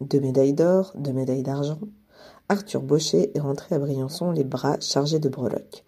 Deux 0.00 0.20
médailles 0.20 0.54
d'or, 0.54 0.92
deux 0.96 1.12
médailles 1.12 1.42
d'argent. 1.42 1.78
Arthur 2.48 2.80
Baucher 2.80 3.30
est 3.34 3.40
rentré 3.40 3.74
à 3.74 3.78
Briançon 3.78 4.32
les 4.32 4.44
bras 4.44 4.80
chargés 4.80 5.18
de 5.18 5.28
breloques. 5.28 5.84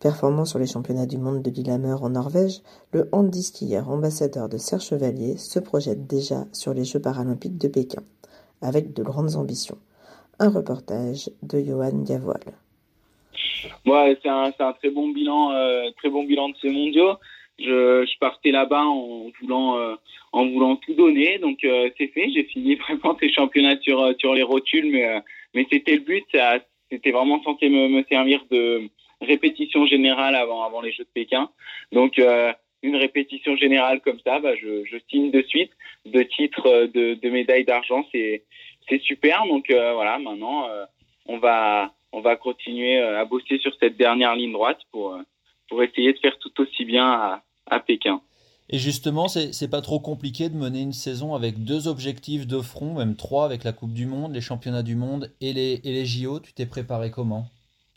Performant 0.00 0.44
sur 0.44 0.60
les 0.60 0.66
championnats 0.68 1.06
du 1.06 1.18
monde 1.18 1.42
de 1.42 1.50
Lillehammer 1.50 1.96
en 2.00 2.10
Norvège, 2.10 2.62
le 2.92 3.08
handi-skieur 3.10 3.88
ambassadeur 3.90 4.48
de 4.48 4.58
Serre 4.58 4.80
Chevalier 4.80 5.36
se 5.38 5.58
projette 5.58 6.06
déjà 6.06 6.44
sur 6.52 6.72
les 6.72 6.84
Jeux 6.84 7.00
paralympiques 7.00 7.58
de 7.58 7.66
Pékin, 7.66 8.02
avec 8.62 8.94
de 8.94 9.02
grandes 9.02 9.34
ambitions. 9.34 9.78
Un 10.38 10.50
reportage 10.50 11.28
de 11.42 11.58
Johan. 11.58 12.04
Ouais, 13.86 14.16
c'est 14.22 14.28
un, 14.28 14.50
euh, 14.50 14.52
très 14.78 14.90
bon 14.90 15.08
bilan 16.22 16.48
de 16.50 16.54
ces 16.62 16.70
mondiaux. 16.70 17.16
Je, 17.58 18.06
je 18.06 18.18
partais 18.18 18.52
là-bas 18.52 18.84
en 18.84 19.30
voulant, 19.40 19.78
euh, 19.78 19.94
en 20.32 20.46
voulant 20.46 20.76
tout 20.76 20.94
donner, 20.94 21.38
donc 21.38 21.64
euh, 21.64 21.90
c'est 21.98 22.06
fait. 22.08 22.30
J'ai 22.30 22.44
fini 22.44 22.74
vraiment 22.76 23.16
ces 23.18 23.32
championnats 23.32 23.80
sur 23.80 24.14
sur 24.18 24.34
les 24.34 24.44
rotules, 24.44 24.90
mais 24.90 25.06
euh, 25.06 25.20
mais 25.54 25.66
c'était 25.70 25.96
le 25.96 26.02
but. 26.02 26.26
C'était 26.90 27.10
vraiment 27.10 27.42
censé 27.42 27.68
me, 27.68 27.88
me 27.88 28.02
servir 28.04 28.44
de 28.50 28.88
répétition 29.20 29.86
générale 29.86 30.36
avant 30.36 30.62
avant 30.62 30.80
les 30.80 30.92
Jeux 30.92 31.04
de 31.04 31.10
Pékin. 31.12 31.50
Donc 31.92 32.18
euh, 32.18 32.52
une 32.82 32.96
répétition 32.96 33.56
générale 33.56 34.00
comme 34.00 34.20
ça, 34.20 34.38
bah, 34.38 34.54
je, 34.54 34.84
je 34.84 34.96
signe 35.10 35.32
de 35.32 35.42
suite. 35.42 35.72
De 36.06 36.22
titres 36.22 36.86
de, 36.94 37.14
de 37.14 37.30
médailles 37.30 37.64
d'argent, 37.64 38.06
c'est 38.12 38.44
c'est 38.88 39.02
super. 39.02 39.46
Donc 39.46 39.68
euh, 39.70 39.94
voilà, 39.94 40.18
maintenant 40.18 40.68
euh, 40.68 40.84
on 41.26 41.38
va 41.38 41.92
on 42.12 42.20
va 42.20 42.36
continuer 42.36 42.98
à 43.00 43.24
bosser 43.24 43.58
sur 43.58 43.74
cette 43.80 43.96
dernière 43.96 44.36
ligne 44.36 44.52
droite 44.52 44.80
pour 44.92 45.18
pour 45.68 45.82
essayer 45.82 46.12
de 46.12 46.18
faire 46.18 46.38
tout 46.38 46.60
aussi 46.60 46.84
bien 46.84 47.06
à, 47.06 47.42
à 47.70 47.80
Pékin. 47.80 48.20
Et 48.70 48.78
justement, 48.78 49.28
c'est 49.28 49.70
pas 49.70 49.80
trop 49.80 49.98
compliqué 49.98 50.50
de 50.50 50.56
mener 50.56 50.82
une 50.82 50.92
saison 50.92 51.34
avec 51.34 51.64
deux 51.64 51.88
objectifs 51.88 52.46
de 52.46 52.60
front, 52.60 52.94
même 52.94 53.16
trois 53.16 53.46
avec 53.46 53.64
la 53.64 53.72
Coupe 53.72 53.94
du 53.94 54.04
Monde, 54.04 54.34
les 54.34 54.42
championnats 54.42 54.82
du 54.82 54.94
monde 54.94 55.32
et 55.40 55.54
les, 55.54 55.80
et 55.84 55.92
les 55.92 56.04
JO. 56.04 56.38
Tu 56.40 56.52
t'es 56.52 56.66
préparé 56.66 57.10
comment? 57.10 57.46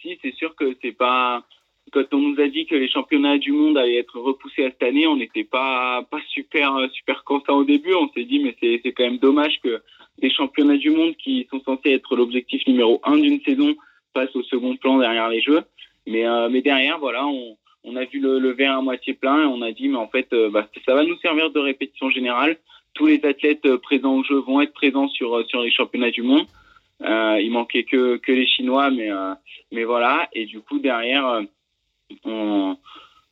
Si, 0.01 0.17
c'est 0.21 0.33
sûr 0.35 0.55
que 0.55 0.77
c'est 0.81 0.93
pas. 0.93 1.43
Quand 1.91 2.05
on 2.13 2.19
nous 2.19 2.39
a 2.39 2.47
dit 2.47 2.65
que 2.67 2.75
les 2.75 2.87
championnats 2.87 3.37
du 3.37 3.51
monde 3.51 3.77
allaient 3.77 3.97
être 3.97 4.17
repoussés 4.17 4.63
à 4.63 4.69
cette 4.69 4.83
année, 4.83 5.07
on 5.07 5.17
n'était 5.17 5.43
pas 5.43 6.07
pas 6.09 6.21
super 6.29 6.73
super 6.93 7.25
content 7.25 7.57
au 7.57 7.65
début. 7.65 7.93
On 7.93 8.09
s'est 8.13 8.23
dit 8.23 8.39
mais 8.39 8.55
c'est 8.61 8.79
c'est 8.81 8.93
quand 8.93 9.03
même 9.03 9.17
dommage 9.17 9.59
que 9.61 9.81
les 10.19 10.31
championnats 10.31 10.77
du 10.77 10.89
monde 10.89 11.15
qui 11.17 11.47
sont 11.51 11.61
censés 11.65 11.91
être 11.91 12.15
l'objectif 12.15 12.65
numéro 12.65 13.01
un 13.03 13.17
d'une 13.17 13.41
saison 13.41 13.75
passent 14.13 14.35
au 14.35 14.43
second 14.43 14.77
plan 14.77 14.99
derrière 14.99 15.27
les 15.27 15.41
Jeux. 15.41 15.63
Mais 16.07 16.25
euh, 16.25 16.49
mais 16.49 16.61
derrière 16.61 16.97
voilà 16.99 17.27
on 17.27 17.57
on 17.83 17.95
a 17.95 18.05
vu 18.05 18.19
le, 18.19 18.39
le, 18.39 18.51
verre 18.51 18.77
à 18.77 18.81
moitié 18.81 19.13
plein 19.13 19.41
et 19.41 19.45
on 19.45 19.61
a 19.61 19.71
dit 19.71 19.89
mais 19.89 19.97
en 19.97 20.07
fait 20.07 20.31
euh, 20.33 20.49
bah, 20.49 20.67
ça 20.85 20.93
va 20.93 21.03
nous 21.03 21.17
servir 21.17 21.51
de 21.51 21.59
répétition 21.59 22.09
générale. 22.09 22.57
Tous 22.93 23.07
les 23.07 23.23
athlètes 23.25 23.65
euh, 23.65 23.77
présents 23.77 24.15
au 24.15 24.23
jeu 24.23 24.37
vont 24.39 24.61
être 24.61 24.73
présents 24.73 25.07
sur 25.09 25.37
euh, 25.37 25.43
sur 25.45 25.61
les 25.61 25.71
championnats 25.71 26.11
du 26.11 26.21
monde. 26.21 26.45
Euh, 27.01 27.39
il 27.41 27.51
manquait 27.51 27.83
que 27.83 28.17
que 28.17 28.31
les 28.31 28.45
Chinois 28.45 28.91
mais 28.91 29.11
euh, 29.11 29.33
mais 29.71 29.83
voilà 29.83 30.29
et 30.33 30.45
du 30.45 30.61
coup 30.61 30.79
derrière 30.79 31.41
on 32.25 32.77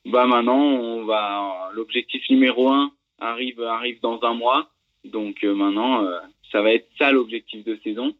bah 0.06 0.26
maintenant 0.26 0.60
on 0.60 1.06
va 1.06 1.70
l'objectif 1.74 2.28
numéro 2.30 2.70
un 2.70 2.92
arrive 3.20 3.62
arrive 3.62 4.00
dans 4.02 4.20
un 4.24 4.34
mois 4.34 4.70
donc 5.06 5.44
maintenant 5.44 6.08
ça 6.52 6.62
va 6.62 6.74
être 6.74 6.90
ça 6.98 7.12
l'objectif 7.12 7.64
de 7.64 7.78
saison. 7.84 8.16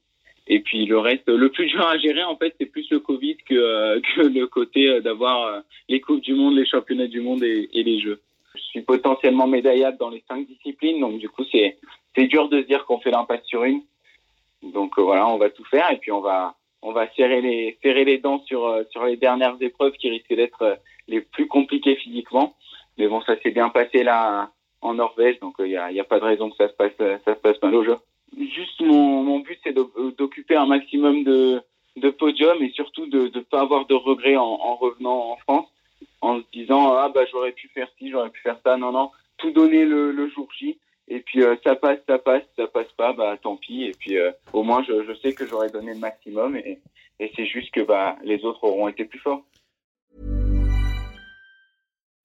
Et 0.52 0.62
puis 0.62 0.86
le 0.88 0.98
reste, 0.98 1.30
le 1.30 1.50
plus 1.50 1.68
dur 1.68 1.86
à 1.88 1.98
gérer 2.00 2.24
en 2.24 2.36
fait, 2.36 2.56
c'est 2.60 2.66
plus 2.66 2.90
le 2.90 3.00
Covid 3.00 3.38
que, 3.38 3.54
euh, 3.54 4.02
le 4.18 4.46
côté 4.48 5.00
d'avoir 5.00 5.44
euh, 5.44 5.60
les 5.88 6.02
coupes 6.02 6.22
du 6.22 6.34
monde, 6.34 6.56
les 6.56 6.66
championnats 6.66 7.08
du 7.08 7.22
monde 7.22 7.44
et, 7.44 7.70
les 7.72 8.00
jeux. 8.00 8.20
Je 8.56 8.62
suis 8.62 8.82
potentiellement 8.82 9.46
médaillable 9.46 9.98
dans 10.00 10.10
les 10.10 10.24
cinq 10.28 10.48
disciplines, 10.48 11.00
donc 11.00 11.20
du 11.20 11.30
coup 11.30 11.44
c'est 11.52 11.78
c'est 12.16 12.26
dur 12.26 12.50
de 12.50 12.62
se 12.62 12.66
dire 12.66 12.86
qu'on 12.86 13.00
fait 13.00 13.12
l'impasse 13.12 13.46
sur 13.46 13.64
une. 13.64 13.84
Donc 14.64 14.98
euh, 14.98 15.04
voilà, 15.04 15.28
on 15.28 15.38
va 15.38 15.52
tout 15.52 15.64
faire 15.66 15.92
et 15.92 15.98
puis 15.98 16.12
on 16.12 16.20
va 16.20 16.56
on 16.82 16.94
va 16.94 17.08
serrer 17.12 17.42
les 17.42 17.78
serrer 17.84 18.04
les 18.04 18.18
dents 18.18 18.44
sur 18.48 18.84
sur 18.90 19.06
les 19.06 19.18
dernières 19.18 19.58
épreuves 19.62 19.94
qui 19.94 20.10
risquent 20.10 20.36
d'être 20.36 20.80
les 21.08 21.22
plus 21.22 21.48
compliquées 21.48 21.96
physiquement. 21.96 22.56
Mais 22.98 23.08
bon, 23.08 23.22
ça 23.22 23.40
s'est 23.42 23.52
bien 23.52 23.70
passé 23.70 24.04
là 24.04 24.50
en 24.82 24.96
Norvège, 24.96 25.40
donc 25.42 25.56
il 25.60 25.68
y 25.68 25.78
a, 25.78 25.92
y 25.92 26.00
a 26.00 26.06
pas 26.06 26.20
de 26.20 26.26
raison 26.26 26.50
que 26.50 26.56
ça 26.56 26.70
se 26.70 26.74
passe 26.74 26.98
ça 26.98 27.36
se 27.36 27.40
passe 27.40 27.62
mal 27.62 27.76
au 27.76 27.84
jeu 27.84 27.98
juste 28.38 28.82
mon, 28.82 29.40
but 29.40 29.60
c'est 29.64 29.74
d'occuper 29.74 30.56
un 30.56 30.66
maximum 30.66 31.24
de, 31.24 31.62
de 31.98 32.10
podiums 32.10 32.62
et 32.62 32.72
surtout 32.72 33.08
de 33.08 33.32
ne 33.34 33.40
pas 33.42 33.62
avoir 33.62 33.86
de 33.86 33.96
regrets 33.96 34.36
en, 34.36 34.44
en, 34.44 34.76
revenant 34.76 35.32
en 35.32 35.38
France 35.38 35.68
en 36.22 36.40
se 36.40 36.46
disant 36.54 36.94
ah 36.94 37.10
bah 37.14 37.22
j'aurais 37.32 37.52
pu 37.52 37.68
faire 37.70 37.88
ci 37.98 38.10
j'aurais 38.12 38.30
pu 38.30 38.42
faire 38.42 38.60
ça. 38.66 38.78
Non 38.78 38.92
non. 38.92 39.12
Tout 39.38 39.52
donner 39.52 39.86
le, 39.86 40.30
jour 40.30 40.48
J. 40.58 40.78
Et 41.08 41.22
puis 41.22 41.42
euh, 41.44 41.56
ça 41.64 41.76
passe 41.76 42.00
ça 42.08 42.20
passe 42.20 42.44
ça 42.56 42.68
passe 42.68 42.92
pas 42.98 43.14
bah 43.14 43.38
tant 43.42 43.56
pis. 43.56 43.84
Et 43.84 43.92
puis 43.92 44.18
euh, 44.18 44.32
au 44.54 44.64
moins 44.64 44.84
je, 44.84 45.16
sais 45.22 45.34
que 45.34 45.46
j'aurais 45.46 45.70
donné 45.70 45.94
le 45.94 46.00
maximum 46.00 46.56
et, 46.56 46.80
et 47.20 47.32
c'est 47.36 47.46
juste 47.46 47.72
que 47.72 47.82
bah 47.82 48.18
les 48.24 48.44
autres 48.46 48.64
auront 48.64 48.88
été 48.88 49.06
plus 49.06 49.20
forts. 49.20 49.44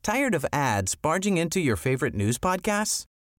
Tired 0.03 0.35
of 0.35 0.45
ads 0.53 0.95
barging 0.97 1.39
into 1.39 1.59
your 1.59 1.77
favorite 1.77 2.15
news 2.15 2.37
podcasts? 2.39 3.07